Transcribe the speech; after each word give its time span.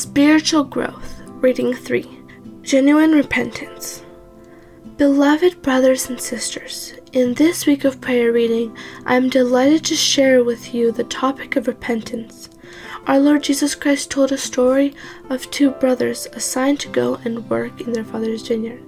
Spiritual 0.00 0.64
growth. 0.64 1.20
Reading 1.42 1.74
3. 1.74 2.08
Genuine 2.62 3.12
repentance. 3.12 4.02
Beloved 4.96 5.60
brothers 5.60 6.08
and 6.08 6.18
sisters, 6.18 6.94
in 7.12 7.34
this 7.34 7.66
week 7.66 7.84
of 7.84 8.00
prayer 8.00 8.32
reading, 8.32 8.74
I 9.04 9.16
am 9.16 9.28
delighted 9.28 9.84
to 9.84 9.94
share 9.94 10.42
with 10.42 10.72
you 10.72 10.90
the 10.90 11.04
topic 11.04 11.54
of 11.54 11.68
repentance. 11.68 12.48
Our 13.06 13.20
Lord 13.20 13.42
Jesus 13.42 13.74
Christ 13.74 14.10
told 14.10 14.32
a 14.32 14.38
story 14.38 14.94
of 15.28 15.50
two 15.50 15.70
brothers 15.72 16.26
assigned 16.32 16.80
to 16.80 16.88
go 16.88 17.16
and 17.26 17.50
work 17.50 17.82
in 17.82 17.92
their 17.92 18.02
father's 18.02 18.48
vineyard. 18.48 18.82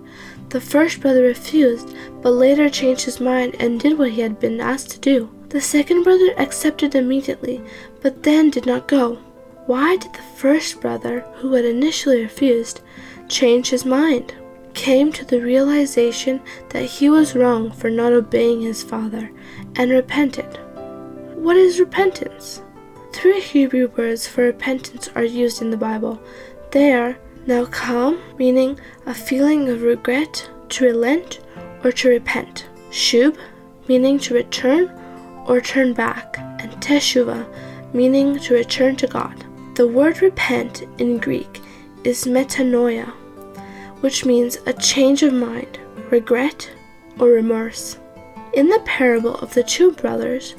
The 0.49 0.63
first 0.63 1.01
brother 1.01 1.25
refused, 1.25 1.95
but 2.23 2.31
later 2.31 2.71
changed 2.71 3.05
his 3.05 3.21
mind 3.21 3.57
and 3.61 3.79
did 3.79 3.99
what 3.99 4.13
he 4.13 4.23
had 4.23 4.41
been 4.41 4.63
asked 4.63 4.89
to 4.93 4.99
do. 4.99 5.31
The 5.51 5.61
second 5.61 6.05
brother 6.05 6.33
accepted 6.39 6.95
immediately, 6.95 7.61
but 8.01 8.23
then 8.23 8.49
did 8.49 8.65
not 8.65 8.89
go. 8.89 9.19
Why 9.67 9.97
did 9.97 10.13
the 10.13 10.23
first 10.37 10.81
brother, 10.81 11.21
who 11.37 11.53
had 11.53 11.65
initially 11.65 12.21
refused, 12.21 12.81
change 13.29 13.71
his 13.71 13.85
mind? 13.85 14.35
Came 14.75 15.13
to 15.13 15.25
the 15.25 15.41
realization 15.41 16.41
that 16.71 16.85
he 16.85 17.09
was 17.09 17.37
wrong 17.37 17.71
for 17.71 17.89
not 17.89 18.13
obeying 18.13 18.63
his 18.63 18.83
father 18.83 19.31
and 19.77 19.91
repented. 19.91 20.59
What 21.37 21.57
is 21.57 21.79
repentance? 21.79 22.63
Three 23.13 23.41
Hebrew 23.41 23.89
words 23.97 24.27
for 24.27 24.43
repentance 24.43 25.09
are 25.15 25.25
used 25.25 25.63
in 25.63 25.71
the 25.71 25.77
Bible. 25.77 26.21
They 26.73 26.93
are 26.93 27.17
nacham, 27.47 28.21
meaning 28.39 28.81
a 29.07 29.15
feeling 29.15 29.69
of 29.69 29.83
regret, 29.83 30.51
to 30.71 30.87
relent, 30.87 31.41
or 31.85 31.93
to 31.93 32.09
repent. 32.09 32.67
Shub, 32.91 33.37
meaning 33.87 34.19
to 34.21 34.35
return 34.35 34.91
or 35.47 35.61
turn 35.61 35.93
back. 35.93 36.37
And 36.59 36.73
teshuva, 36.81 37.47
meaning 37.93 38.39
to 38.41 38.55
return 38.55 38.97
to 38.97 39.07
God. 39.07 39.45
The 39.75 39.89
word 39.89 40.21
repent 40.21 40.83
in 40.99 41.17
Greek 41.19 41.61
is 42.05 42.25
metanoia, 42.25 43.11
which 44.03 44.27
means 44.27 44.59
a 44.67 44.73
change 44.73 45.23
of 45.23 45.33
mind, 45.33 45.79
regret, 46.11 46.71
or 47.19 47.29
remorse. 47.29 47.99
In 48.53 48.69
the 48.69 48.83
parable 48.85 49.37
of 49.37 49.55
the 49.55 49.63
two 49.63 49.93
brothers, 49.93 50.55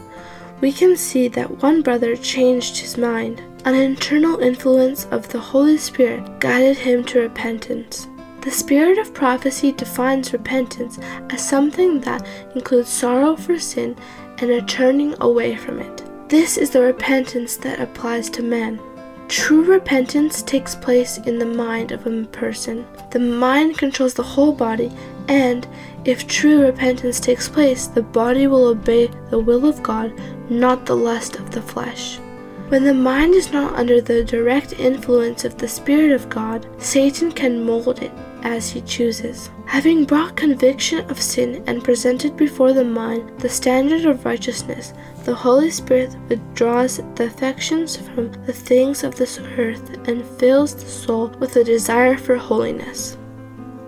we 0.61 0.71
can 0.71 0.97
see 0.97 1.27
that 1.27 1.61
one 1.61 1.81
brother 1.81 2.15
changed 2.15 2.77
his 2.77 2.97
mind 2.97 3.41
an 3.65 3.75
internal 3.75 4.39
influence 4.39 5.05
of 5.11 5.29
the 5.29 5.39
Holy 5.39 5.77
Spirit 5.77 6.39
guided 6.39 6.77
him 6.77 7.03
to 7.05 7.21
repentance. 7.21 8.07
The 8.41 8.51
spirit 8.51 8.97
of 8.97 9.13
prophecy 9.13 9.71
defines 9.71 10.33
repentance 10.33 10.99
as 11.29 11.47
something 11.47 12.01
that 12.01 12.27
includes 12.55 12.89
sorrow 12.89 13.35
for 13.35 13.57
sin 13.59 13.95
and 14.39 14.49
a 14.49 14.61
turning 14.63 15.15
away 15.21 15.55
from 15.55 15.79
it. 15.79 16.03
This 16.29 16.57
is 16.57 16.71
the 16.71 16.81
repentance 16.81 17.55
that 17.57 17.79
applies 17.79 18.29
to 18.31 18.43
men. 18.43 18.81
True 19.27 19.63
repentance 19.63 20.41
takes 20.41 20.75
place 20.75 21.17
in 21.17 21.39
the 21.39 21.45
mind 21.45 21.91
of 21.91 22.05
a 22.05 22.23
person. 22.25 22.85
The 23.11 23.19
mind 23.19 23.77
controls 23.77 24.13
the 24.13 24.23
whole 24.23 24.53
body, 24.53 24.91
and 25.27 25.67
if 26.05 26.27
true 26.27 26.61
repentance 26.61 27.19
takes 27.19 27.47
place, 27.47 27.87
the 27.87 28.03
body 28.03 28.47
will 28.47 28.65
obey 28.65 29.09
the 29.29 29.39
will 29.39 29.65
of 29.65 29.81
God, 29.81 30.13
not 30.49 30.85
the 30.85 30.95
lust 30.95 31.35
of 31.35 31.51
the 31.51 31.61
flesh. 31.61 32.19
When 32.69 32.85
the 32.85 32.93
mind 32.93 33.35
is 33.35 33.51
not 33.51 33.75
under 33.75 34.01
the 34.01 34.23
direct 34.23 34.73
influence 34.73 35.45
of 35.45 35.57
the 35.57 35.67
Spirit 35.67 36.11
of 36.11 36.29
God, 36.29 36.65
Satan 36.81 37.31
can 37.31 37.63
mold 37.63 38.01
it 38.01 38.11
as 38.41 38.69
he 38.69 38.81
chooses. 38.81 39.49
Having 39.65 40.05
brought 40.05 40.35
conviction 40.35 41.09
of 41.09 41.21
sin 41.21 41.63
and 41.67 41.83
presented 41.83 42.35
before 42.35 42.73
the 42.73 42.83
mind 42.83 43.39
the 43.39 43.49
standard 43.49 44.05
of 44.05 44.25
righteousness, 44.25 44.93
the 45.23 45.35
Holy 45.35 45.69
Spirit 45.69 46.15
withdraws 46.29 46.97
the 47.15 47.25
affections 47.25 47.95
from 47.97 48.31
the 48.45 48.53
things 48.53 49.03
of 49.03 49.15
this 49.15 49.39
earth 49.57 50.07
and 50.07 50.25
fills 50.37 50.73
the 50.75 50.89
soul 50.89 51.27
with 51.39 51.55
a 51.55 51.63
desire 51.63 52.17
for 52.17 52.35
holiness. 52.35 53.17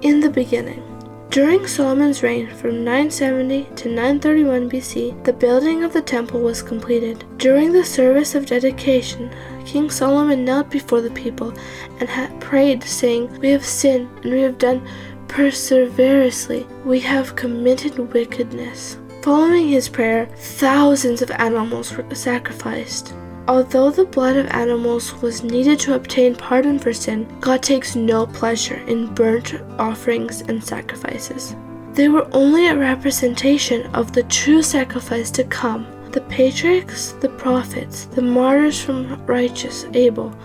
In 0.02 0.20
the 0.20 0.30
beginning, 0.30 0.84
during 1.30 1.68
Solomon's 1.68 2.24
reign 2.24 2.48
from 2.48 2.84
970 2.86 3.66
to 3.76 3.90
931 3.90 4.70
BC, 4.70 5.24
the 5.26 5.34
building 5.34 5.84
of 5.84 5.92
the 5.92 6.02
temple 6.02 6.40
was 6.40 6.62
completed. 6.62 7.26
During 7.38 7.74
the 7.74 7.84
service 7.84 8.36
of 8.36 8.46
dedication, 8.46 9.30
King 9.66 9.90
Solomon 9.90 10.46
knelt 10.46 10.70
before 10.70 11.02
the 11.02 11.12
people 11.12 11.54
and 12.00 12.08
had 12.08 12.40
prayed, 12.40 12.84
saying, 12.84 13.38
We 13.40 13.50
have 13.50 13.66
sinned 13.66 14.10
and 14.24 14.34
we 14.34 14.42
have 14.42 14.58
done 14.58 14.88
perseverously. 15.28 16.66
We 16.86 17.02
have 17.02 17.36
committed 17.36 17.98
wickedness. 18.14 18.98
Following 19.22 19.68
his 19.68 19.90
prayer, 19.90 20.28
thousands 20.38 21.22
of 21.22 21.32
animals 21.32 21.92
were 21.92 22.06
sacrificed. 22.16 23.14
Although 23.48 23.92
the 23.92 24.06
blood 24.06 24.38
of 24.38 24.48
animals 24.48 25.22
was 25.22 25.44
needed 25.44 25.80
to 25.82 25.94
obtain 25.94 26.36
pardon 26.36 26.80
for 26.80 26.94
sin, 26.94 27.28
God 27.42 27.62
takes 27.62 27.96
no 27.96 28.26
pleasure 28.26 28.82
in 28.88 29.14
burnt 29.14 29.54
offerings 29.78 30.42
and 30.42 30.64
sacrifices. 30.64 31.56
They 31.94 32.10
were 32.10 32.28
only 32.32 32.68
a 32.68 32.78
representation 32.78 33.86
of 33.94 34.14
the 34.14 34.24
true 34.24 34.64
sacrifice 34.64 35.30
to 35.32 35.44
come. 35.44 35.86
The 36.12 36.22
patriarchs, 36.22 37.12
the 37.22 37.30
prophets, 37.30 38.06
the 38.06 38.22
martyrs 38.22 38.82
from 38.82 39.24
righteous 39.26 39.86
Abel 39.94 40.36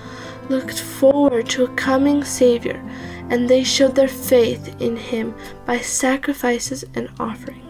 looked 0.50 0.80
forward 0.80 1.48
to 1.50 1.64
a 1.64 1.74
coming 1.76 2.22
Savior, 2.22 2.82
and 3.30 3.48
they 3.48 3.64
showed 3.64 3.94
their 3.94 4.08
faith 4.08 4.76
in 4.80 4.96
him 4.96 5.34
by 5.64 5.78
sacrifices 5.78 6.84
and 6.94 7.08
offerings. 7.18 7.69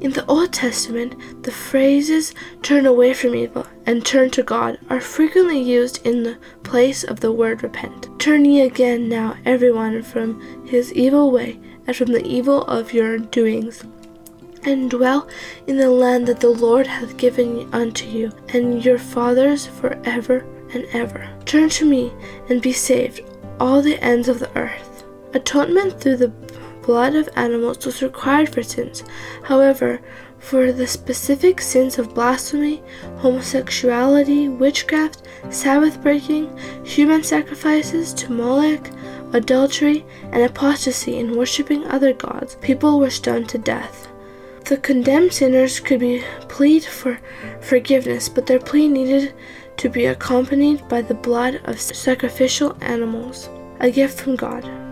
In 0.00 0.12
the 0.12 0.24
Old 0.26 0.52
Testament, 0.52 1.42
the 1.42 1.50
phrases 1.50 2.32
turn 2.62 2.86
away 2.86 3.12
from 3.14 3.34
evil 3.34 3.66
and 3.84 4.06
turn 4.06 4.30
to 4.30 4.44
God 4.44 4.78
are 4.88 5.00
frequently 5.00 5.60
used 5.60 6.06
in 6.06 6.22
the 6.22 6.38
place 6.62 7.02
of 7.02 7.18
the 7.18 7.32
word 7.32 7.64
repent. 7.64 8.08
Turn 8.20 8.44
ye 8.44 8.60
again 8.60 9.08
now, 9.08 9.36
everyone, 9.44 10.02
from 10.02 10.66
his 10.66 10.92
evil 10.92 11.32
way 11.32 11.58
and 11.86 11.96
from 11.96 12.12
the 12.12 12.24
evil 12.24 12.62
of 12.66 12.92
your 12.92 13.18
doings, 13.18 13.82
and 14.62 14.88
dwell 14.88 15.26
in 15.66 15.78
the 15.78 15.90
land 15.90 16.28
that 16.28 16.38
the 16.38 16.48
Lord 16.48 16.86
hath 16.86 17.16
given 17.16 17.68
unto 17.74 18.06
you 18.06 18.30
and 18.50 18.84
your 18.84 18.98
fathers 18.98 19.66
for 19.66 20.00
ever 20.04 20.44
and 20.72 20.86
ever. 20.92 21.28
Turn 21.44 21.70
to 21.70 21.84
me 21.84 22.12
and 22.48 22.62
be 22.62 22.72
saved, 22.72 23.22
all 23.58 23.82
the 23.82 23.98
ends 23.98 24.28
of 24.28 24.38
the 24.38 24.56
earth. 24.56 25.02
Atonement 25.34 26.00
through 26.00 26.18
the 26.18 26.32
blood 26.88 27.14
of 27.14 27.28
animals 27.36 27.84
was 27.84 28.00
required 28.00 28.48
for 28.48 28.62
sins. 28.62 29.04
However, 29.42 30.00
for 30.38 30.72
the 30.72 30.86
specific 30.86 31.60
sins 31.60 31.98
of 31.98 32.14
blasphemy, 32.14 32.82
homosexuality, 33.18 34.48
witchcraft, 34.48 35.28
Sabbath 35.50 36.00
breaking, 36.00 36.48
human 36.86 37.22
sacrifices 37.22 38.14
to 38.14 38.32
Molech, 38.32 38.90
adultery, 39.34 40.06
and 40.32 40.42
apostasy 40.42 41.18
in 41.18 41.36
worshipping 41.36 41.84
other 41.84 42.14
gods, 42.14 42.56
people 42.62 42.98
were 42.98 43.10
stoned 43.10 43.50
to 43.50 43.58
death. 43.58 44.08
The 44.64 44.78
condemned 44.78 45.34
sinners 45.34 45.80
could 45.80 46.00
be 46.00 46.24
plead 46.48 46.84
for 46.84 47.20
forgiveness, 47.60 48.30
but 48.30 48.46
their 48.46 48.60
plea 48.60 48.88
needed 48.88 49.34
to 49.76 49.90
be 49.90 50.06
accompanied 50.06 50.88
by 50.88 51.02
the 51.02 51.20
blood 51.28 51.60
of 51.64 51.78
sacrificial 51.78 52.78
animals, 52.80 53.50
a 53.78 53.90
gift 53.90 54.18
from 54.18 54.36
God. 54.36 54.87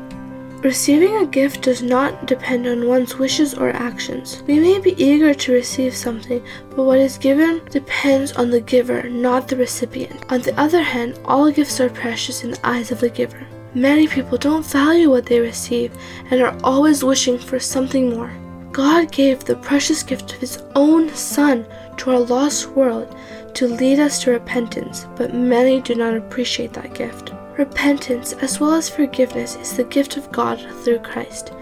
Receiving 0.66 1.18
a 1.18 1.24
gift 1.24 1.62
does 1.62 1.80
not 1.80 2.26
depend 2.26 2.66
on 2.66 2.88
one's 2.88 3.14
wishes 3.14 3.54
or 3.54 3.70
actions. 3.70 4.42
We 4.48 4.58
may 4.58 4.80
be 4.80 5.00
eager 5.00 5.32
to 5.32 5.52
receive 5.52 5.94
something, 5.94 6.44
but 6.70 6.82
what 6.82 6.98
is 6.98 7.18
given 7.18 7.64
depends 7.66 8.32
on 8.32 8.50
the 8.50 8.60
giver, 8.60 9.08
not 9.08 9.46
the 9.46 9.54
recipient. 9.54 10.24
On 10.28 10.42
the 10.42 10.58
other 10.58 10.82
hand, 10.82 11.20
all 11.24 11.52
gifts 11.52 11.78
are 11.78 11.88
precious 11.88 12.42
in 12.42 12.50
the 12.50 12.66
eyes 12.66 12.90
of 12.90 12.98
the 12.98 13.08
giver. 13.08 13.46
Many 13.74 14.08
people 14.08 14.38
don't 14.38 14.66
value 14.66 15.08
what 15.08 15.26
they 15.26 15.38
receive 15.38 15.96
and 16.32 16.42
are 16.42 16.58
always 16.64 17.04
wishing 17.04 17.38
for 17.38 17.60
something 17.60 18.10
more. 18.10 18.32
God 18.72 19.12
gave 19.12 19.44
the 19.44 19.54
precious 19.54 20.02
gift 20.02 20.32
of 20.32 20.40
His 20.40 20.64
own 20.74 21.14
Son 21.14 21.64
to 21.98 22.10
our 22.10 22.18
lost 22.18 22.70
world 22.70 23.16
to 23.54 23.68
lead 23.68 24.00
us 24.00 24.20
to 24.24 24.32
repentance, 24.32 25.06
but 25.14 25.32
many 25.32 25.80
do 25.80 25.94
not 25.94 26.16
appreciate 26.16 26.72
that 26.72 26.92
gift. 26.92 27.35
Repentance, 27.56 28.34
as 28.34 28.60
well 28.60 28.74
as 28.74 28.90
forgiveness, 28.90 29.56
is 29.56 29.76
the 29.76 29.84
gift 29.84 30.18
of 30.18 30.30
God 30.30 30.60
through 30.84 30.98
Christ. 30.98 31.52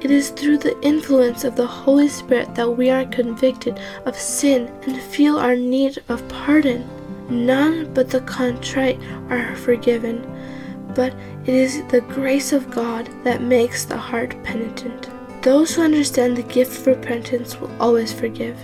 It 0.00 0.10
is 0.10 0.30
through 0.30 0.58
the 0.58 0.78
influence 0.80 1.44
of 1.44 1.54
the 1.54 1.66
Holy 1.66 2.08
Spirit 2.08 2.54
that 2.56 2.76
we 2.76 2.90
are 2.90 3.04
convicted 3.06 3.80
of 4.04 4.18
sin 4.18 4.66
and 4.82 5.00
feel 5.00 5.38
our 5.38 5.54
need 5.54 6.02
of 6.08 6.28
pardon. 6.28 6.84
None 7.30 7.94
but 7.94 8.10
the 8.10 8.20
contrite 8.22 9.00
are 9.30 9.54
forgiven, 9.54 10.26
but 10.94 11.14
it 11.46 11.54
is 11.54 11.84
the 11.86 12.00
grace 12.00 12.52
of 12.52 12.70
God 12.70 13.08
that 13.22 13.40
makes 13.40 13.84
the 13.84 13.96
heart 13.96 14.36
penitent. 14.42 15.08
Those 15.42 15.74
who 15.74 15.82
understand 15.82 16.36
the 16.36 16.42
gift 16.42 16.78
of 16.78 16.86
repentance 16.86 17.60
will 17.60 17.70
always 17.80 18.12
forgive. 18.12 18.58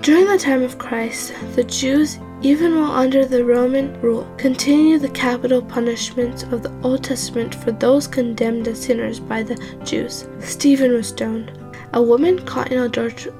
During 0.00 0.26
the 0.26 0.38
time 0.38 0.62
of 0.62 0.78
Christ, 0.78 1.34
the 1.56 1.64
Jews 1.64 2.18
even 2.46 2.78
while 2.78 2.92
under 2.92 3.24
the 3.26 3.44
Roman 3.44 4.00
rule, 4.00 4.24
continued 4.36 5.02
the 5.02 5.08
capital 5.08 5.60
punishments 5.60 6.44
of 6.44 6.62
the 6.62 6.72
Old 6.84 7.02
Testament 7.02 7.56
for 7.56 7.72
those 7.72 8.06
condemned 8.06 8.68
as 8.68 8.80
sinners 8.80 9.18
by 9.18 9.42
the 9.42 9.56
Jews. 9.84 10.28
Stephen 10.38 10.92
was 10.92 11.08
stoned. 11.08 11.50
A 11.92 12.00
woman 12.00 12.38
caught 12.46 12.70
in 12.70 12.78
adultery 12.78 13.32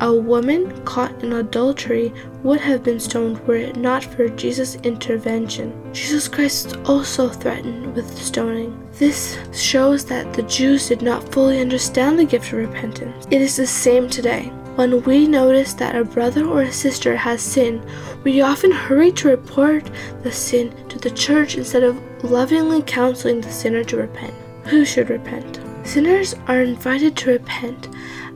A 0.00 0.12
woman 0.12 0.84
caught 0.84 1.22
in 1.22 1.34
adultery 1.34 2.12
would 2.42 2.60
have 2.60 2.82
been 2.82 2.98
stoned 2.98 3.38
were 3.46 3.54
it 3.54 3.76
not 3.76 4.02
for 4.02 4.28
Jesus' 4.28 4.74
intervention. 4.82 5.72
Jesus 5.92 6.26
Christ 6.26 6.76
also 6.86 7.28
threatened 7.28 7.94
with 7.94 8.18
stoning. 8.18 8.76
This 8.98 9.38
shows 9.52 10.04
that 10.06 10.32
the 10.32 10.42
Jews 10.42 10.88
did 10.88 11.02
not 11.02 11.30
fully 11.30 11.60
understand 11.60 12.18
the 12.18 12.24
gift 12.24 12.52
of 12.52 12.58
repentance. 12.58 13.28
It 13.30 13.42
is 13.42 13.54
the 13.56 13.66
same 13.66 14.08
today. 14.08 14.50
When 14.80 15.02
we 15.02 15.26
notice 15.26 15.74
that 15.74 15.94
a 15.94 16.04
brother 16.04 16.46
or 16.46 16.62
a 16.62 16.72
sister 16.72 17.14
has 17.14 17.42
sinned, 17.42 17.84
we 18.24 18.40
often 18.40 18.70
hurry 18.70 19.12
to 19.12 19.28
report 19.28 19.90
the 20.22 20.32
sin 20.32 20.72
to 20.88 20.98
the 20.98 21.10
church 21.10 21.58
instead 21.58 21.82
of 21.82 22.00
lovingly 22.24 22.80
counseling 22.80 23.42
the 23.42 23.52
sinner 23.52 23.84
to 23.84 23.98
repent. 23.98 24.32
Who 24.68 24.86
should 24.86 25.10
repent? 25.10 25.60
Sinners 25.86 26.34
are 26.46 26.62
invited 26.62 27.14
to 27.18 27.32
repent. 27.32 27.90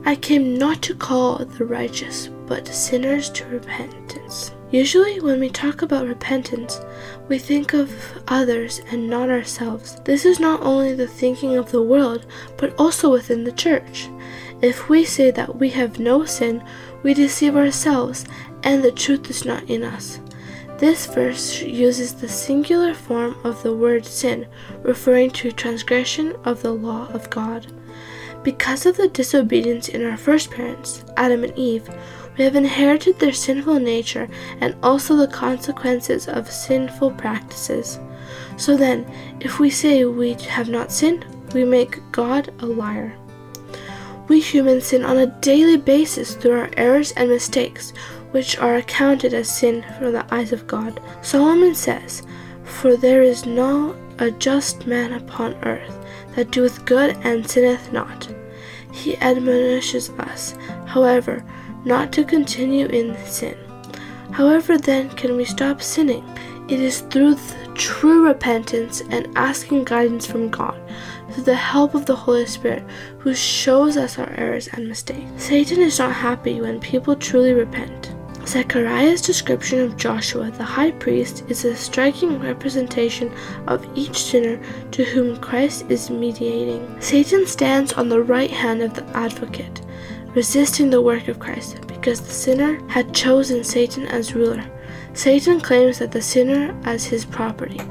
I 0.05 0.15
came 0.15 0.55
not 0.55 0.83
to 0.83 0.93
call 0.93 1.43
the 1.43 1.65
righteous, 1.65 2.29
but 2.45 2.67
sinners 2.67 3.31
to 3.31 3.45
repentance. 3.47 4.51
Usually, 4.69 5.19
when 5.19 5.39
we 5.39 5.49
talk 5.49 5.81
about 5.81 6.07
repentance, 6.07 6.79
we 7.27 7.39
think 7.39 7.73
of 7.73 7.91
others 8.27 8.81
and 8.91 9.09
not 9.09 9.31
ourselves. 9.31 9.99
This 10.05 10.25
is 10.25 10.39
not 10.39 10.61
only 10.61 10.93
the 10.93 11.07
thinking 11.07 11.57
of 11.57 11.71
the 11.71 11.81
world, 11.81 12.27
but 12.57 12.79
also 12.79 13.11
within 13.11 13.45
the 13.45 13.51
church. 13.51 14.09
If 14.65 14.89
we 14.89 15.05
say 15.05 15.29
that 15.29 15.57
we 15.57 15.69
have 15.69 15.99
no 15.99 16.25
sin, 16.25 16.63
we 17.03 17.13
deceive 17.13 17.55
ourselves, 17.55 18.25
and 18.63 18.81
the 18.81 18.91
truth 18.91 19.29
is 19.29 19.45
not 19.45 19.61
in 19.69 19.83
us. 19.83 20.19
This 20.79 21.05
verse 21.05 21.61
uses 21.61 22.15
the 22.15 22.27
singular 22.27 22.95
form 22.95 23.35
of 23.43 23.61
the 23.61 23.75
word 23.75 24.07
sin, 24.07 24.47
referring 24.81 25.29
to 25.31 25.51
transgression 25.51 26.35
of 26.45 26.63
the 26.63 26.71
law 26.71 27.07
of 27.09 27.29
God. 27.29 27.67
Because 28.41 28.87
of 28.87 28.97
the 28.97 29.07
disobedience 29.07 29.87
in 29.87 30.03
our 30.03 30.17
first 30.17 30.49
parents, 30.49 31.05
Adam 31.15 31.43
and 31.43 31.55
Eve, 31.55 31.87
we 32.35 32.43
have 32.43 32.55
inherited 32.55 33.19
their 33.19 33.33
sinful 33.33 33.79
nature 33.79 34.27
and 34.61 34.75
also 34.81 35.15
the 35.15 35.27
consequences 35.27 36.27
of 36.27 36.49
sinful 36.49 37.11
practices. 37.11 37.99
So 38.57 38.75
then, 38.75 39.05
if 39.41 39.59
we 39.59 39.69
say 39.69 40.05
we 40.05 40.33
have 40.49 40.69
not 40.69 40.91
sinned, 40.91 41.23
we 41.53 41.63
make 41.63 42.01
God 42.11 42.51
a 42.63 42.65
liar. 42.65 43.15
We 44.27 44.39
humans 44.39 44.87
sin 44.87 45.05
on 45.05 45.17
a 45.17 45.27
daily 45.27 45.77
basis 45.77 46.35
through 46.35 46.57
our 46.59 46.69
errors 46.77 47.11
and 47.11 47.29
mistakes, 47.29 47.93
which 48.31 48.57
are 48.57 48.75
accounted 48.75 49.33
as 49.33 49.49
sin 49.49 49.85
from 49.99 50.13
the 50.13 50.25
eyes 50.33 50.51
of 50.51 50.65
God. 50.65 50.99
Solomon 51.21 51.75
says, 51.75 52.23
For 52.63 52.97
there 52.97 53.21
is 53.21 53.45
no 53.45 53.95
a 54.17 54.31
just 54.31 54.87
man 54.87 55.13
upon 55.13 55.53
earth 55.63 55.97
that 56.35 56.51
doeth 56.51 56.85
good 56.85 57.15
and 57.23 57.47
sinneth 57.47 57.93
not. 57.93 58.27
He 58.91 59.17
admonishes 59.17 60.09
us, 60.11 60.55
however, 60.85 61.43
not 61.83 62.11
to 62.13 62.23
continue 62.23 62.87
in 62.87 63.15
sin. 63.25 63.57
However, 64.31 64.77
then, 64.77 65.09
can 65.11 65.37
we 65.37 65.45
stop 65.45 65.81
sinning? 65.81 66.23
It 66.67 66.79
is 66.79 67.01
through 67.01 67.37
true 67.75 68.25
repentance 68.25 69.01
and 69.11 69.29
asking 69.35 69.83
guidance 69.83 70.25
from 70.25 70.49
God 70.49 70.79
through 71.35 71.43
the 71.43 71.55
help 71.55 71.93
of 71.93 72.05
the 72.05 72.15
Holy 72.15 72.45
Spirit 72.45 72.83
who 73.19 73.35
shows 73.35 73.97
us 73.97 74.17
our 74.17 74.29
errors 74.37 74.69
and 74.69 74.87
mistakes. 74.87 75.43
Satan 75.43 75.81
is 75.81 75.99
not 75.99 76.13
happy 76.13 76.61
when 76.61 76.79
people 76.79 77.13
truly 77.13 77.51
repent. 77.51 78.15
Zechariah's 78.47 79.21
description 79.21 79.79
of 79.79 79.97
Joshua 79.97 80.49
the 80.51 80.63
high 80.63 80.91
priest 80.91 81.43
is 81.49 81.65
a 81.65 81.75
striking 81.75 82.39
representation 82.39 83.33
of 83.67 83.85
each 83.95 84.17
sinner 84.23 84.61
to 84.91 85.03
whom 85.03 85.37
Christ 85.37 85.85
is 85.89 86.09
mediating. 86.09 87.01
Satan 87.01 87.45
stands 87.45 87.91
on 87.93 88.07
the 88.07 88.21
right 88.21 88.51
hand 88.51 88.81
of 88.81 88.93
the 88.93 89.05
advocate, 89.17 89.81
resisting 90.35 90.89
the 90.89 91.01
work 91.01 91.27
of 91.27 91.39
Christ 91.39 91.85
because 91.87 92.21
the 92.21 92.31
sinner 92.31 92.79
had 92.87 93.13
chosen 93.13 93.63
Satan 93.63 94.05
as 94.05 94.35
ruler. 94.35 94.65
Satan 95.13 95.59
claims 95.59 95.99
that 95.99 96.11
the 96.11 96.21
sinner 96.21 96.73
as 96.85 97.03
his 97.03 97.25
property. 97.25 97.81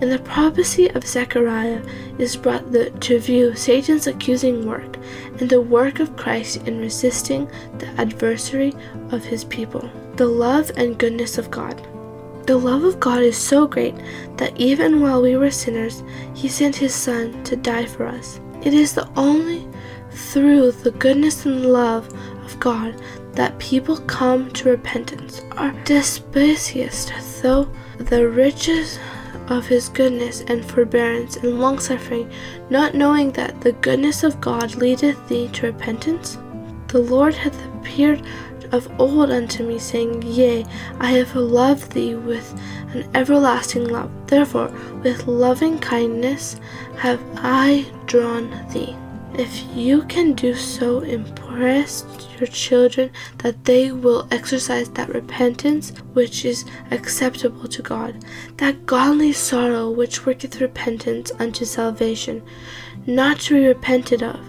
In 0.00 0.08
the 0.08 0.18
prophecy 0.18 0.88
of 0.92 1.06
Zechariah 1.06 1.82
is 2.18 2.34
brought 2.34 2.72
the, 2.72 2.88
to 2.90 3.20
view 3.20 3.54
Satan's 3.54 4.06
accusing 4.06 4.66
work 4.66 4.96
and 5.38 5.50
the 5.50 5.60
work 5.60 6.00
of 6.00 6.16
Christ 6.16 6.66
in 6.66 6.80
resisting 6.80 7.50
the 7.76 7.88
adversary 8.00 8.72
of 9.10 9.22
his 9.24 9.44
people. 9.44 9.90
The 10.16 10.26
love 10.26 10.70
and 10.76 10.96
goodness 10.96 11.36
of 11.36 11.50
God. 11.50 11.86
The 12.46 12.56
love 12.56 12.82
of 12.82 12.98
God 12.98 13.22
is 13.22 13.36
so 13.36 13.66
great 13.66 13.94
that 14.38 14.56
even 14.58 15.02
while 15.02 15.20
we 15.20 15.36
were 15.36 15.50
sinners, 15.50 16.02
he 16.34 16.48
sent 16.48 16.76
his 16.76 16.94
Son 16.94 17.44
to 17.44 17.54
die 17.54 17.84
for 17.84 18.06
us. 18.06 18.40
It 18.62 18.72
is 18.72 18.94
the 18.94 19.08
only 19.16 19.68
through 20.12 20.72
the 20.72 20.92
goodness 20.92 21.44
and 21.44 21.66
love 21.66 22.08
of 22.42 22.58
God 22.58 23.00
that 23.32 23.58
people 23.58 23.98
come 23.98 24.50
to 24.52 24.70
repentance. 24.70 25.42
Our 25.58 25.72
despised, 25.84 27.12
though 27.42 27.68
the 27.98 28.28
riches 28.28 28.98
of 29.50 29.66
his 29.66 29.88
goodness 29.88 30.42
and 30.42 30.64
forbearance 30.64 31.36
and 31.36 31.60
longsuffering, 31.60 32.30
not 32.70 32.94
knowing 32.94 33.32
that 33.32 33.60
the 33.60 33.72
goodness 33.72 34.22
of 34.22 34.40
God 34.40 34.76
leadeth 34.76 35.28
thee 35.28 35.48
to 35.52 35.66
repentance? 35.66 36.38
The 36.88 37.00
Lord 37.00 37.34
hath 37.34 37.62
appeared 37.66 38.22
of 38.72 38.88
old 39.00 39.30
unto 39.30 39.66
me, 39.66 39.78
saying, 39.78 40.22
Yea, 40.22 40.64
I 41.00 41.10
have 41.12 41.34
loved 41.34 41.92
thee 41.92 42.14
with 42.14 42.58
an 42.94 43.08
everlasting 43.14 43.88
love. 43.88 44.10
Therefore, 44.26 44.72
with 45.02 45.26
loving 45.26 45.78
kindness 45.78 46.60
have 46.96 47.20
I 47.36 47.86
drawn 48.06 48.50
thee. 48.72 48.96
If 49.34 49.64
you 49.74 50.02
can 50.02 50.34
do 50.34 50.54
so, 50.54 51.00
impress 51.00 52.04
your 52.38 52.48
children 52.48 53.10
that 53.38 53.64
they 53.64 53.92
will 53.92 54.26
exercise 54.30 54.90
that 54.90 55.14
repentance 55.14 55.90
which 56.14 56.44
is 56.44 56.64
acceptable 56.90 57.68
to 57.68 57.82
God, 57.82 58.24
that 58.56 58.86
godly 58.86 59.32
sorrow 59.32 59.88
which 59.90 60.26
worketh 60.26 60.60
repentance 60.60 61.30
unto 61.38 61.64
salvation, 61.64 62.42
not 63.06 63.38
to 63.40 63.54
be 63.54 63.66
repented 63.66 64.22
of. 64.22 64.40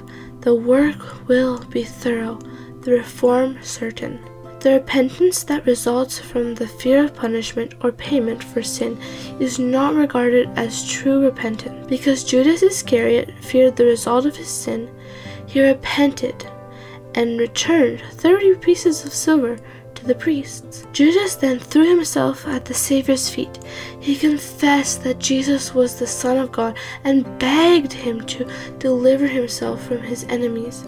The 0.41 0.55
work 0.55 1.27
will 1.27 1.59
be 1.65 1.83
thorough, 1.83 2.39
the 2.81 2.91
reform 2.91 3.59
certain. 3.61 4.19
The 4.61 4.73
repentance 4.73 5.43
that 5.45 5.65
results 5.65 6.19
from 6.19 6.53
the 6.53 6.67
fear 6.67 7.05
of 7.05 7.15
punishment 7.15 7.73
or 7.81 7.91
payment 7.91 8.43
for 8.43 8.61
sin 8.61 8.95
is 9.39 9.57
not 9.57 9.95
regarded 9.95 10.49
as 10.55 10.87
true 10.87 11.23
repentance. 11.23 11.87
Because 11.87 12.23
Judas 12.23 12.61
Iscariot 12.61 13.33
feared 13.41 13.75
the 13.75 13.85
result 13.85 14.27
of 14.27 14.35
his 14.35 14.49
sin, 14.49 14.87
he 15.47 15.61
repented 15.61 16.47
and 17.15 17.39
returned 17.39 18.03
thirty 18.11 18.53
pieces 18.53 19.03
of 19.03 19.13
silver 19.13 19.57
to 19.95 20.05
the 20.05 20.13
priests. 20.13 20.85
Judas 20.93 21.33
then 21.35 21.57
threw 21.57 21.89
himself 21.89 22.47
at 22.47 22.65
the 22.65 22.75
Saviour's 22.75 23.29
feet. 23.29 23.63
He 23.99 24.15
confessed 24.15 25.03
that 25.03 25.17
Jesus 25.17 25.73
was 25.73 25.95
the 25.95 26.05
Son 26.05 26.37
of 26.37 26.51
God 26.51 26.77
and 27.03 27.39
begged 27.39 27.93
him 27.93 28.21
to 28.27 28.47
deliver 28.77 29.25
himself 29.25 29.83
from 29.87 30.03
his 30.03 30.23
enemies. 30.25 30.85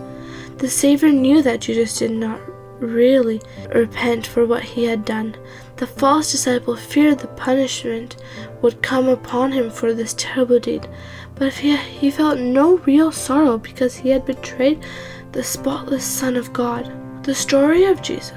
The 0.57 0.69
Savior 0.69 1.09
knew 1.09 1.41
that 1.41 1.61
Judas 1.61 1.97
did 1.97 2.11
not 2.11 2.39
really 2.83 3.41
repent 3.73 4.27
for 4.27 4.45
what 4.45 4.63
he 4.63 4.85
had 4.85 5.05
done. 5.05 5.35
The 5.77 5.87
false 5.87 6.31
disciple 6.31 6.75
feared 6.75 7.19
the 7.19 7.27
punishment 7.27 8.15
would 8.61 8.81
come 8.81 9.09
upon 9.09 9.51
him 9.51 9.69
for 9.71 9.93
this 9.93 10.13
terrible 10.17 10.59
deed, 10.59 10.87
but 11.35 11.53
he, 11.53 11.75
he 11.75 12.11
felt 12.11 12.39
no 12.39 12.77
real 12.79 13.11
sorrow 13.11 13.57
because 13.57 13.95
he 13.95 14.09
had 14.09 14.25
betrayed 14.25 14.83
the 15.31 15.43
spotless 15.43 16.05
Son 16.05 16.35
of 16.35 16.53
God. 16.53 16.91
The 17.23 17.33
story 17.33 17.85
of 17.85 18.01
Jesus. 18.01 18.33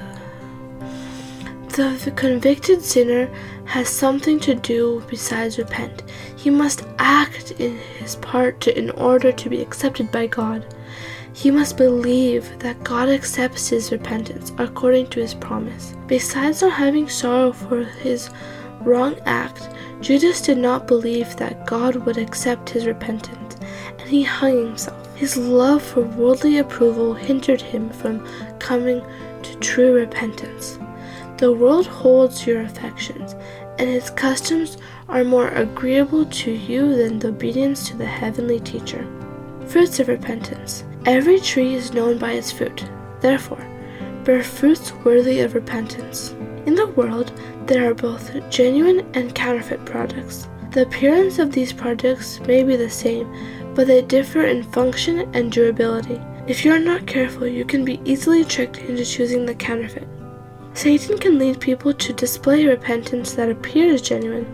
The 1.69 2.11
convicted 2.15 2.81
sinner 2.81 3.29
has 3.65 3.87
something 3.87 4.39
to 4.39 4.55
do 4.55 5.03
besides 5.07 5.59
repent. 5.59 6.01
He 6.35 6.49
must 6.49 6.85
act 6.97 7.51
in 7.59 7.77
his 7.77 8.15
part 8.15 8.61
to, 8.61 8.75
in 8.75 8.89
order 8.91 9.31
to 9.31 9.49
be 9.49 9.61
accepted 9.61 10.11
by 10.11 10.25
God. 10.25 10.65
He 11.33 11.51
must 11.51 11.77
believe 11.77 12.57
that 12.59 12.83
God 12.83 13.09
accepts 13.09 13.69
his 13.69 13.91
repentance 13.91 14.51
according 14.57 15.07
to 15.07 15.19
his 15.19 15.33
promise. 15.33 15.95
Besides 16.07 16.61
not 16.61 16.73
having 16.73 17.07
sorrow 17.07 17.51
for 17.51 17.83
his 17.83 18.29
wrong 18.81 19.15
act, 19.25 19.69
Judas 20.01 20.41
did 20.41 20.57
not 20.57 20.87
believe 20.87 21.35
that 21.37 21.65
God 21.65 21.95
would 21.95 22.17
accept 22.17 22.69
his 22.69 22.85
repentance, 22.85 23.57
and 23.99 24.09
he 24.09 24.23
hung 24.23 24.65
himself. 24.65 25.15
His 25.15 25.35
love 25.35 25.81
for 25.81 26.01
worldly 26.01 26.59
approval 26.59 27.13
hindered 27.13 27.61
him 27.61 27.89
from 27.89 28.25
coming 28.59 29.03
to 29.43 29.55
true 29.57 29.93
repentance. 29.93 30.77
The 31.37 31.51
world 31.51 31.87
holds 31.87 32.45
your 32.47 32.61
affections, 32.61 33.33
and 33.79 33.89
its 33.89 34.09
customs 34.09 34.77
are 35.09 35.23
more 35.23 35.49
agreeable 35.49 36.25
to 36.25 36.51
you 36.51 36.95
than 36.95 37.19
the 37.19 37.29
obedience 37.29 37.87
to 37.89 37.97
the 37.97 38.05
heavenly 38.05 38.59
teacher. 38.59 39.07
Fruits 39.67 39.99
of 39.99 40.07
repentance. 40.07 40.83
Every 41.07 41.39
tree 41.39 41.73
is 41.73 41.93
known 41.93 42.17
by 42.17 42.33
its 42.33 42.51
fruit. 42.51 42.83
Therefore, 43.21 43.65
bear 44.25 44.43
fruits 44.43 44.91
worthy 45.05 45.39
of 45.39 45.55
repentance. 45.55 46.35
In 46.65 46.75
the 46.75 46.87
world, 46.87 47.31
there 47.65 47.89
are 47.89 47.93
both 47.93 48.33
genuine 48.49 49.09
and 49.13 49.33
counterfeit 49.33 49.85
products. 49.85 50.49
The 50.71 50.81
appearance 50.81 51.39
of 51.39 51.53
these 51.53 51.71
products 51.71 52.41
may 52.41 52.61
be 52.61 52.75
the 52.75 52.89
same, 52.89 53.33
but 53.73 53.87
they 53.87 54.01
differ 54.01 54.43
in 54.43 54.63
function 54.63 55.33
and 55.33 55.49
durability. 55.49 56.19
If 56.45 56.65
you 56.65 56.73
are 56.73 56.79
not 56.79 57.07
careful, 57.07 57.47
you 57.47 57.63
can 57.63 57.85
be 57.85 58.01
easily 58.03 58.43
tricked 58.43 58.79
into 58.79 59.05
choosing 59.05 59.45
the 59.45 59.55
counterfeit. 59.55 60.09
Satan 60.73 61.17
can 61.17 61.39
lead 61.39 61.61
people 61.61 61.93
to 61.93 62.11
display 62.11 62.65
repentance 62.65 63.31
that 63.31 63.49
appears 63.49 64.01
genuine, 64.01 64.53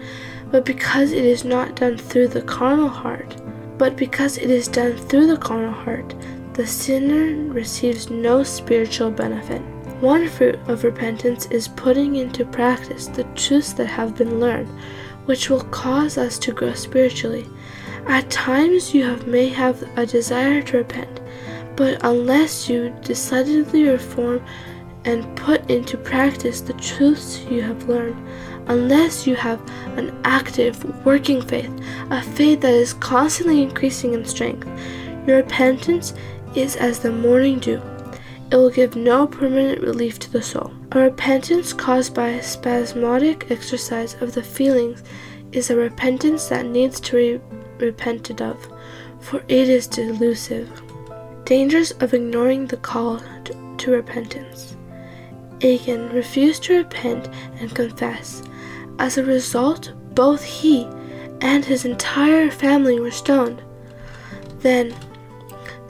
but 0.52 0.66
because 0.66 1.14
it 1.14 1.26
is 1.26 1.44
not 1.44 1.76
done 1.76 1.98
through 1.98 2.28
the 2.28 2.44
carnal 2.44 2.90
heart, 2.90 3.42
but 3.80 3.96
because 3.96 4.38
it 4.38 4.52
is 4.52 4.68
done 4.68 4.96
through 4.96 5.26
the 5.26 5.38
carnal 5.38 5.74
heart, 5.74 6.14
the 6.54 6.68
sinner 6.68 7.52
receives 7.52 8.12
no 8.12 8.44
spiritual 8.44 9.10
benefit. 9.10 9.62
One 10.02 10.30
fruit 10.30 10.60
of 10.68 10.84
repentance 10.84 11.48
is 11.48 11.68
putting 11.68 12.18
into 12.18 12.46
practice 12.46 13.08
the 13.08 13.24
truths 13.36 13.74
that 13.74 13.88
have 13.88 14.16
been 14.16 14.40
learned, 14.40 14.70
which 15.26 15.50
will 15.50 15.64
cause 15.66 16.18
us 16.18 16.38
to 16.40 16.52
grow 16.52 16.74
spiritually. 16.74 17.48
At 18.06 18.30
times 18.30 18.94
you 18.94 19.04
have, 19.04 19.26
may 19.26 19.50
have 19.50 19.82
a 19.98 20.06
desire 20.06 20.62
to 20.64 20.78
repent, 20.78 21.22
but 21.76 22.04
unless 22.04 22.70
you 22.70 22.96
decidedly 23.02 23.86
reform 23.86 24.44
and 25.06 25.36
put 25.36 25.70
into 25.72 25.98
practice 25.98 26.62
the 26.62 26.74
truths 26.74 27.40
you 27.50 27.62
have 27.64 27.90
learned, 27.90 28.28
unless 28.68 29.26
you 29.26 29.36
have 29.36 29.60
an 29.98 30.16
active, 30.24 31.04
working 31.04 31.42
faith, 31.42 31.72
a 32.12 32.22
faith 32.22 32.62
that 32.62 32.74
is 32.74 32.94
constantly 32.94 33.64
increasing 33.64 34.14
in 34.14 34.24
strength, 34.24 34.68
your 35.26 35.38
repentance 35.38 36.14
is 36.56 36.76
as 36.76 37.00
the 37.00 37.12
morning 37.12 37.60
dew. 37.60 37.82
It 38.52 38.56
will 38.56 38.70
give 38.70 38.96
no 38.96 39.26
permanent 39.26 39.82
relief 39.82 40.20
to 40.20 40.32
the 40.32 40.42
soul. 40.42 40.72
A 40.92 41.00
repentance 41.00 41.74
caused 41.74 42.14
by 42.14 42.30
a 42.30 42.44
spasmodic 42.44 43.50
exercise 43.50 44.16
of 44.22 44.34
the 44.34 44.44
feelings 44.44 45.04
is 45.52 45.70
a 45.70 45.76
repentance 45.76 46.48
that 46.48 46.66
needs 46.66 47.00
to 47.00 47.16
be 47.16 47.84
repented 47.84 48.42
of, 48.42 48.68
for 49.20 49.44
it 49.48 49.70
is 49.70 49.88
delusive. 49.88 50.70
Dangers 51.46 51.92
of 51.94 52.14
ignoring 52.14 52.68
the 52.68 52.78
call 52.78 53.20
to, 53.46 53.76
to 53.78 53.92
repentance. 53.92 54.76
Achan 55.64 56.10
refused 56.10 56.64
to 56.64 56.78
repent 56.78 57.30
and 57.60 57.74
confess. 57.74 58.44
As 59.00 59.18
a 59.18 59.24
result, 59.24 59.94
both 60.14 60.44
he 60.44 60.88
and 61.42 61.66
his 61.66 61.86
entire 61.86 62.52
family 62.52 63.00
were 63.00 63.12
stoned. 63.12 63.62
Then 64.60 64.96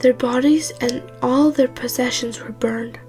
their 0.04 0.12
bodies 0.12 0.70
and 0.82 1.02
all 1.22 1.50
their 1.50 1.66
possessions 1.66 2.38
were 2.38 2.52
burned. 2.52 3.00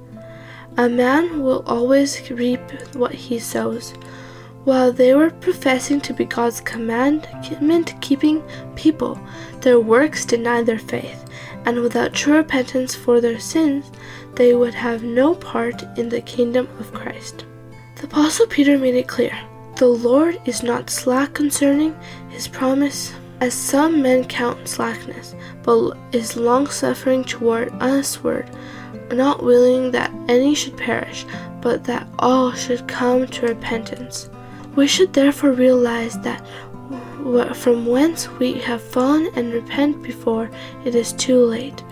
A 0.78 0.88
man 0.88 1.44
will 1.44 1.62
always 1.68 2.32
reap 2.32 2.62
what 2.96 3.14
he 3.14 3.38
sows. 3.38 3.92
While 4.64 4.94
they 4.94 5.14
were 5.14 5.30
professing 5.30 6.00
to 6.02 6.14
be 6.14 6.24
God's 6.24 6.62
commandment 6.62 7.94
keeping 8.00 8.42
people, 8.76 9.20
their 9.60 9.80
works 9.80 10.24
denied 10.24 10.68
their 10.68 10.80
faith, 10.80 11.30
and 11.66 11.82
without 11.82 12.14
true 12.14 12.38
repentance 12.38 12.96
for 12.96 13.20
their 13.20 13.40
sins, 13.40 13.92
they 14.36 14.56
would 14.56 14.74
have 14.74 15.04
no 15.04 15.36
part 15.36 15.84
in 15.98 16.08
the 16.08 16.22
kingdom 16.22 16.66
of 16.80 16.94
Christ. 16.94 17.44
The 17.98 18.06
Apostle 18.06 18.48
Peter 18.48 18.78
made 18.78 18.96
it 18.96 19.10
clear 19.10 19.38
the 19.76 19.88
Lord 19.88 20.40
is 20.46 20.64
not 20.64 20.90
slack 20.90 21.34
concerning 21.34 21.94
his 22.30 22.48
promise, 22.48 23.14
as 23.42 23.54
some 23.54 24.02
men 24.02 24.24
count 24.26 24.68
slackness, 24.68 25.36
but 25.64 25.98
is 26.12 26.38
long 26.38 26.68
suffering 26.68 27.24
toward 27.24 27.72
usward, 27.82 28.50
not 29.12 29.44
willing 29.44 29.92
that 29.92 30.12
any 30.28 30.56
should 30.56 30.78
perish, 30.78 31.26
but 31.62 31.84
that 31.84 32.08
all 32.20 32.52
should 32.54 32.88
come 32.88 33.28
to 33.28 33.48
repentance. 33.48 34.30
We 34.76 34.88
should 34.88 35.14
therefore 35.14 35.52
realize 35.52 36.20
that 36.22 36.46
from 37.56 37.86
whence 37.88 38.30
we 38.40 38.54
have 38.54 38.82
fallen 38.82 39.32
and 39.36 39.52
repent 39.52 40.04
before 40.04 40.50
it 40.86 40.94
is 40.96 41.14
too 41.14 41.40
late. 41.40 41.84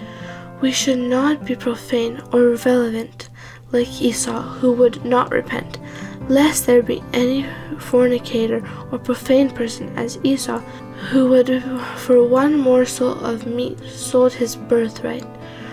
We 0.61 0.71
should 0.71 0.99
not 0.99 1.45
be 1.45 1.55
profane 1.55 2.21
or 2.31 2.53
irrelevant 2.53 3.29
like 3.71 4.01
Esau, 4.01 4.41
who 4.41 4.71
would 4.73 5.03
not 5.03 5.31
repent, 5.31 5.79
lest 6.29 6.65
there 6.65 6.81
be 6.81 7.03
any 7.13 7.45
fornicator 7.79 8.63
or 8.91 8.99
profane 8.99 9.49
person 9.49 9.95
as 9.97 10.19
Esau, 10.23 10.59
who 11.09 11.27
would 11.29 11.63
for 11.97 12.23
one 12.23 12.57
morsel 12.57 13.23
of 13.23 13.45
meat 13.45 13.79
sold 13.85 14.33
his 14.33 14.55
birthright. 14.55 15.25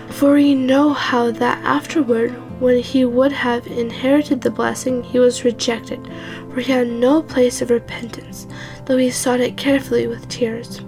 For 0.09 0.33
we 0.33 0.55
know 0.55 0.91
how 0.91 1.31
that 1.31 1.63
afterward, 1.63 2.31
when 2.59 2.79
he 2.79 3.05
would 3.05 3.31
have 3.31 3.65
inherited 3.65 4.41
the 4.41 4.51
blessing, 4.51 5.03
he 5.03 5.19
was 5.19 5.45
rejected, 5.45 6.05
for 6.53 6.59
he 6.59 6.71
had 6.71 6.87
no 6.87 7.23
place 7.23 7.61
of 7.61 7.69
repentance, 7.69 8.45
though 8.85 8.97
he 8.97 9.09
sought 9.09 9.39
it 9.39 9.57
carefully 9.57 10.07
with 10.07 10.27
tears. 10.27 10.81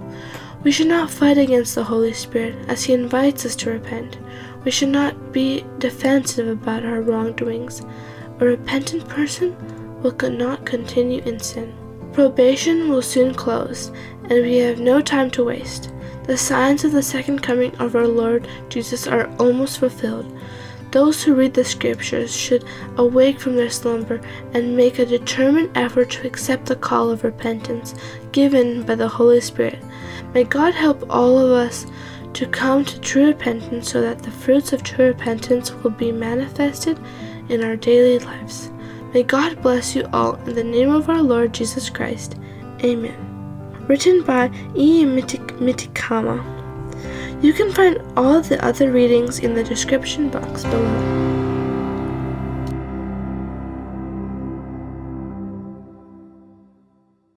We 0.64 0.72
should 0.72 0.88
not 0.88 1.10
fight 1.10 1.38
against 1.38 1.74
the 1.74 1.84
Holy 1.84 2.14
Spirit, 2.14 2.56
as 2.68 2.84
he 2.84 2.94
invites 2.94 3.46
us 3.46 3.56
to 3.58 3.72
repent. 3.72 4.18
We 4.64 4.72
should 4.72 4.90
not 4.90 5.32
be 5.32 5.66
defensive 5.80 6.48
about 6.48 6.86
our 6.86 7.02
wrongdoings. 7.02 7.82
A 8.44 8.46
repentant 8.46 9.08
person 9.08 9.56
will 10.02 10.14
not 10.30 10.66
continue 10.66 11.24
in 11.24 11.40
sin. 11.40 11.74
Probation 12.12 12.90
will 12.90 13.02
soon 13.02 13.34
close, 13.34 13.90
and 14.24 14.44
we 14.44 14.58
have 14.58 14.82
no 14.82 15.00
time 15.00 15.32
to 15.32 15.46
waste. 15.46 15.94
The 16.26 16.36
signs 16.36 16.84
of 16.84 16.92
the 16.92 17.02
second 17.02 17.42
coming 17.42 17.74
of 17.78 17.96
our 17.96 18.06
Lord 18.06 18.50
Jesus 18.68 19.08
are 19.08 19.34
almost 19.40 19.80
fulfilled. 19.80 20.38
Those 20.92 21.24
who 21.24 21.36
read 21.36 21.54
the 21.54 21.64
Scriptures 21.64 22.36
should 22.36 22.66
awake 22.98 23.40
from 23.40 23.56
their 23.56 23.70
slumber 23.70 24.20
and 24.54 24.76
make 24.76 25.00
a 25.00 25.06
determined 25.06 25.70
effort 25.78 26.10
to 26.12 26.28
accept 26.28 26.66
the 26.66 26.76
call 26.76 27.12
of 27.12 27.24
repentance 27.24 27.96
given 28.34 28.84
by 28.84 28.96
the 28.96 29.08
Holy 29.08 29.40
Spirit. 29.40 29.82
May 30.34 30.44
God 30.44 30.74
help 30.74 31.06
all 31.10 31.40
of 31.40 31.52
us 31.52 31.86
to 32.34 32.46
come 32.48 32.84
to 32.84 33.00
true 33.00 33.28
repentance 33.28 33.90
so 33.90 34.02
that 34.02 34.22
the 34.22 34.32
fruits 34.32 34.74
of 34.74 34.84
true 34.84 35.06
repentance 35.06 35.72
will 35.72 35.92
be 35.92 36.12
manifested 36.12 37.00
in 37.50 37.64
our 37.64 37.76
daily 37.76 38.20
lives. 38.20 38.72
May 39.14 39.24
God 39.24 39.62
bless 39.62 39.96
you 39.96 40.08
all 40.14 40.36
in 40.48 40.56
the 40.56 40.64
name 40.64 40.90
of 40.90 41.10
our 41.10 41.22
Lord 41.22 41.54
Jesus 41.54 41.90
Christ. 41.90 42.36
Amen 42.84 43.34
written 43.88 44.24
by 44.24 44.48
E. 44.76 45.04
Mitikama. 45.06 46.42
You 47.44 47.54
can 47.54 47.72
find 47.72 48.02
all 48.16 48.42
the 48.42 48.64
other 48.64 48.92
readings 48.92 49.40
in 49.40 49.54
the 49.54 49.64
description 49.64 50.30
box 50.30 50.64
below. 50.64 51.33